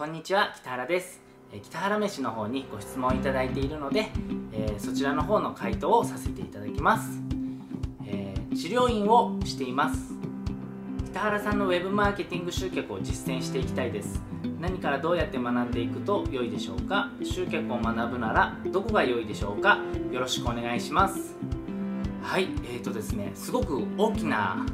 [0.00, 1.20] こんにちは北原です。
[1.52, 4.08] え北原飯の方にご質問いただいているので、
[4.50, 7.20] えーそちらの方の回答をさせていただきます、
[8.06, 10.14] えー治療院をしています。
[11.10, 14.22] 北原さんのウェブマーケティング集客を実践していきたいです。
[14.58, 17.10] 何からどうやって学んでいくと良いでしょうか？
[17.22, 19.80] 集客を学ぶならどこが良いでしょうか？
[20.10, 21.36] よろしくお願いします。
[22.22, 24.64] はいえーとですねすごく大きな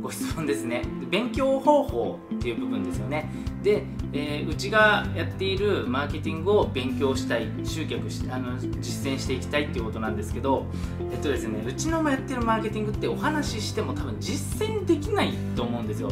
[0.00, 0.82] ご質問ですね。
[1.10, 3.30] 勉強方法っていう部分ですよね。
[3.62, 10.66] で、えーうちがやっているマーケティングを勉強したい集客しあの実践していきたいっていうことなんですけど
[11.12, 16.10] えっとですねうちのやってるマーケティングってお話ししても多分実践できないと思うんですよ。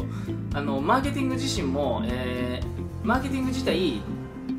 [0.53, 4.01] あのマーケティング自身も、えーマーケティング自体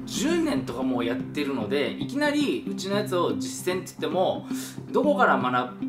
[0.07, 4.47] 10年とかもうやってるのでいきなりうちのやつを実践って言っても
[4.91, 5.88] どこから学ぶ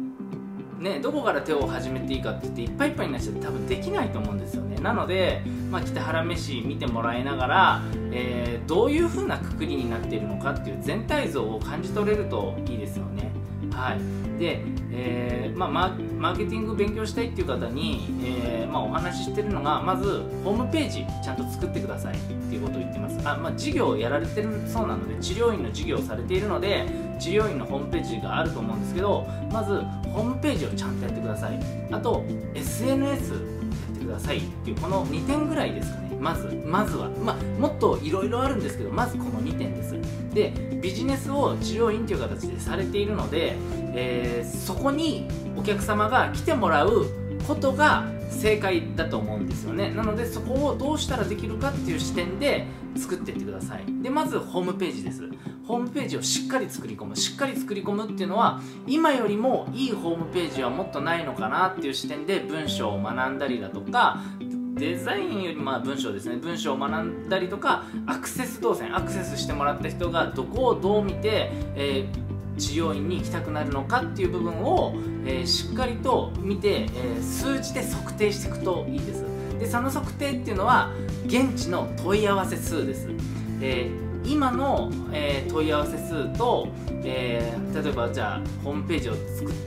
[0.80, 4.78] ね、どこから手を始めていいかって言っていっぱいいっぱいになっちゃって多分できないと思うんですよね。
[4.82, 13.32] なので、まあ、北原飯見てもらいながら、えーどういう風なくくりになっているのかっていう全体像を感じ取れるといいですよね。
[13.72, 14.40] はい。
[14.40, 23.18] で、えーまあ、マーケティング勉強したいっていう方に、えーまあ、お話ししてるのがまずホームページちゃんと作ってくださいっていうことを言ってます。
[23.28, 26.86] あ、まあ、事業をやられてるそうなので治療院の事業をされているので
[27.20, 29.82] 治療院のホームページがあると思うんですけどまず
[30.12, 31.60] ホームページをちゃんとやってください。
[31.92, 32.24] あと
[32.56, 33.40] SNS や
[33.96, 36.18] ってくださいっていうこの2点ぐらいですかね。
[36.20, 39.96] まずまずは、まあ、もっといろいろあるんですけどまずこの2点です。
[40.34, 43.56] でビジネスを治療院という形でされているので、
[43.94, 47.06] えーそこにお客様が来てもらう
[47.48, 49.92] ことが正解だと思うんですよね。
[49.92, 53.84] なのでそこをどうしたらできるかっていう視点で作っていってください。
[54.02, 55.30] でまずホームページです。
[55.66, 57.16] ホームページをしっかり作り込む。
[57.16, 64.22] しっかり作り込むっていうのは今よりもいいホームページはもっとないのかなっていう視点で文章を学んだりだとか
[64.76, 66.38] デザインよりまあ文章ですね。
[66.38, 72.30] 文章を学んだりとかアクセス動線アクセスしてもらった人がどこをどう見て、えー
[72.60, 74.94] 治療院に行きたくなるのかっていう部分を、
[75.26, 79.24] えーしっかりと見て、えー数字で測定していくといいです。
[79.58, 80.92] でその測定っていうのは
[81.30, 83.08] 現地の問い合わせ数です、
[83.62, 86.68] えー今の、えー問い合わせ数と、
[87.04, 89.14] えー例えばじゃあホームページを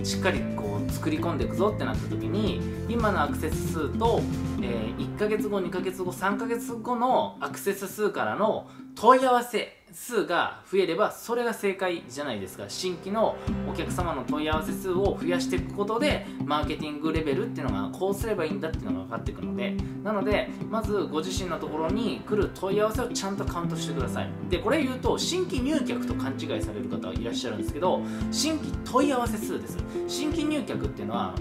[0.05, 4.21] しっかりこう作り込んでいくぞってなった時に今のアクセス数と、
[4.63, 12.65] えー1ヶ月後2ヶ月後3ヶ月後のアクセス数からの問い合わせ数が増えればそれが正解じゃないですか。
[12.69, 13.37] 新規の
[13.71, 19.77] お客様の問い合わせ数を増やしていくことでマーケティングレベルっていうのがこうすればいいんだっていうのが分かっていくので。
[20.03, 24.31] なのでまずご自身のところに来る問い合わせをちゃんとカウントしてください。
[24.51, 28.01] でこれ言うと新規入客と勘違いされる方はいらっしゃるんですけど
[28.31, 29.79] 新規問い合わせ数です。
[30.09, 31.35] 新規入客っていうのは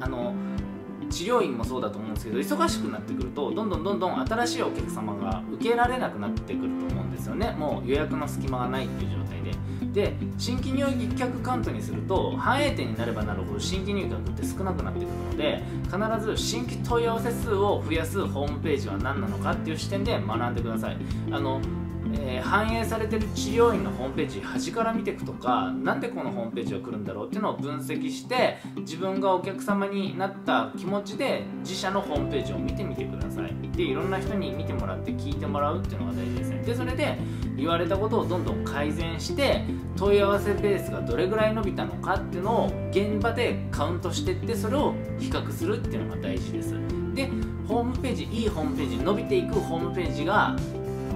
[0.00, 0.34] あの
[1.10, 7.52] 治療院もそうだと思うんですけど忙しくなってくるとどんどんどんどん新しいお客様が受けられなくなってくると思うんですよね。
[7.52, 9.48] もう予約の隙間がないっていう状態で。
[9.92, 20.96] で新規入客カウントにすると反映点になればなるほど新規入客って少なくなってくるので必ず新規問い合わせ数を増やすホームページは何なのかっていう視点で学んでください。
[21.30, 21.60] あの
[22.14, 33.54] えー反映されてる治療院のホームページ端から見ていくとかなんでこのホームページが来るんだろうっていうのを分析して自分がお客様になった気持ちで自社のホームページを見てみてください。
[33.76, 36.62] でいろんな人に見てもらって聞いてもらうっていうのが大事ですね。
[36.62, 37.18] でそれで
[37.56, 39.64] 言われたことをどんどん改善して
[39.96, 46.74] 問い合わせベースがどれぐらい伸びたのかっていうのを現場でカウントしてってそれを比較するっていうのが大事です。
[47.14, 47.28] で
[47.66, 50.56] ホームページいいホームページ伸びていくホームページが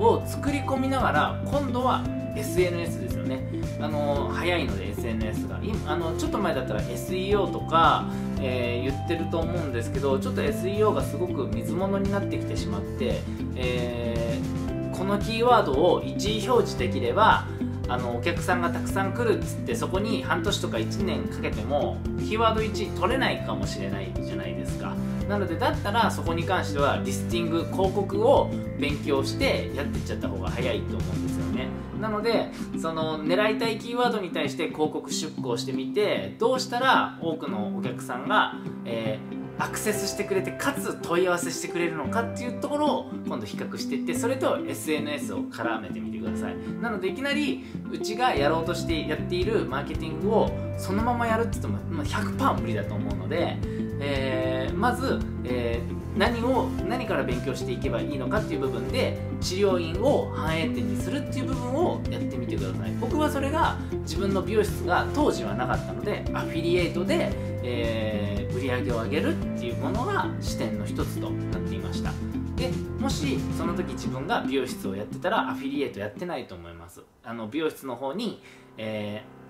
[0.03, 2.05] を作り込みながら今度は
[2.35, 3.47] SNS ですよね。
[3.81, 5.61] あの早いので SNS が。
[5.63, 8.07] 今あのちょっと前だったら SEO とか、
[8.41, 13.21] えー言ってると思うんですけどちょっと SEO がすごく水物になってきてしまって、
[13.57, 14.63] えー
[14.93, 17.45] このキーワードを一時表示できれば
[17.89, 24.95] あのお客さんがたくさん来るっつってそこに半年とか1年かけてもキーワード1取れないかもしれないじゃないですか。
[25.29, 31.69] なのでだったらそこに関してはリスティング広告を勉強してやっていっちゃった方が早いと思うんですよね。
[32.01, 32.51] なので
[32.81, 38.55] その狙いたいキーワードに対して広告出稿してみてどうしたら多くのお客さんが、
[38.85, 46.57] えーアクセスしてくれてかつ問い合わせしてくれるのかっていうところを今度比較していってそれと SNS を絡めてみてください。
[46.81, 53.57] なのでいきなりうちがやろうとしてやっているマーケティングをそのままやるって言っても100%無理だと思うので、
[54.01, 62.93] えーまず、えー何を何から勉強していけばいいのかっていう部分で治療院を反映点にするっていう部分をやってみてください。
[63.01, 67.31] 僕はそれが自分の美容室が当時はなかったのでアフィリエイトで、
[67.63, 72.13] えー売り上げを上げるっていうものが視点の一つとなっていました。
[72.55, 72.71] で
[73.01, 77.01] もしその時自分が美容室をやってたらアフィリエイトやってないと思います。
[77.25, 78.43] あの美容室の方に、
[78.77, 79.42] えー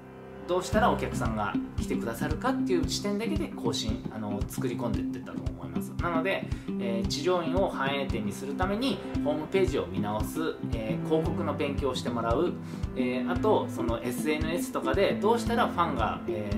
[0.47, 5.93] どうしたらお客さんが来てくださるかっていう視点だけで更新あの作り込んでいってたと思います。
[6.03, 6.49] なので、
[6.81, 12.53] えー、治療院を反映点にするためにホームページを見直す、えー、広告の勉強をしてもらう、
[12.97, 16.50] え、あとその SNS とかでどうしたらファンが、え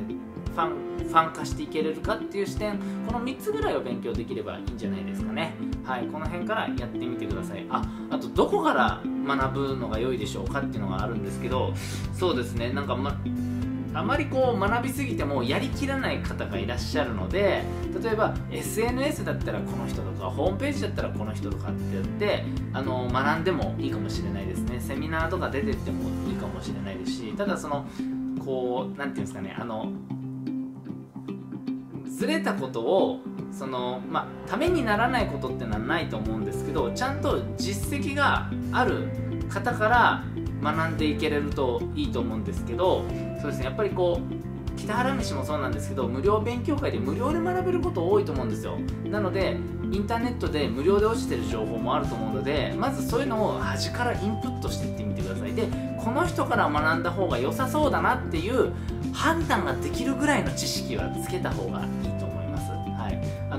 [0.55, 5.55] ファンファン化していけれるかっていう視点この3つぐらいを勉強できればいいんじゃないですかね。
[5.85, 7.67] はいこの辺からやってみてください。
[7.69, 11.75] ああとどこから学ぶのが良いでしょうかっていうのがあるんですけど
[12.15, 12.73] そうですね。
[12.73, 13.21] なんか、ま、
[13.95, 17.63] あまりこう学びすぎてもやりきらない方がいらっしゃるので
[18.03, 24.81] 例えば SNS だったらこの人とかホームページだったらこの人とかってやってあの学んでもいいかもしれないですね。
[24.81, 27.87] セミナーとか出てってもいいかもしれないですしただその
[28.45, 29.93] こう何て言うんですかねあの
[32.09, 33.21] ずれたことを
[33.51, 39.09] そのまあためにならないことってのはないと思うんですけどちゃんと実績がある
[39.49, 40.25] 方から
[40.65, 43.05] 学んでいけれるといいと思うんですけど
[43.41, 48.77] そうですねやっぱりこう北原飯もそうなんですけど無料勉強会で無料で学べること多いと思うんですよ。
[49.05, 49.57] なので
[49.93, 55.55] インターネットで無料で落ちてる情報もあると思うのでまずそういうのを端からインプットしていってみてください。
[55.55, 55.69] で
[56.03, 58.73] この人から学んだ方が良さそうだなっていう
[59.13, 62.14] 判断ができるぐらいの知識はつけた方がいい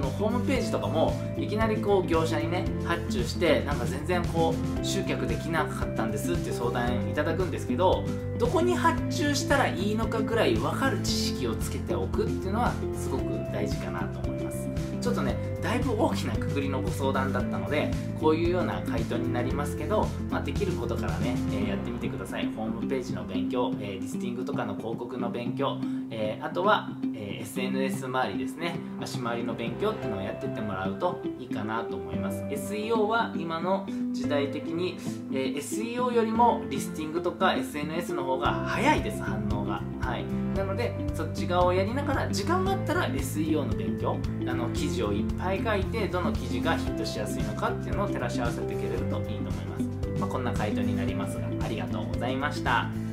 [0.06, 8.06] のホームページとかもいきなりこう業者にね発注してなんか全然こう集客できなかったんですっていう相談いただくんですけど
[8.38, 14.70] どこに発注したらいいのかぐらい分かる知識をつけておくっていうのはすごく大事かなと思います。
[15.02, 22.52] ちょっとねだいぶ大きなくくりのご相談だったのでこういうような回答になりますけど、まあ、できることからね、えー、やってみてください。
[22.56, 25.78] ホームページの勉強、えー、リスティングとかの広告の勉強、
[26.18, 28.80] えー、あとは、え SNS 周りですね。
[29.02, 32.42] 足回りの勉強っていうのをやってってもらうといいかなと思います。
[32.44, 34.98] SEO は今の時代的に、
[35.34, 39.82] え SEO よりもリスティングとか SNS の方が早いです反応が。
[40.00, 40.26] はい。
[40.56, 53.05] なのでそっち側をやりながら時間があったら SEO の勉強あの記事をいっぱい書いてどの記事がヒットしやすいのかっていうのを照らし合わせていけれるといいと思います、まあ、こんな回答になりますがありがとうございました。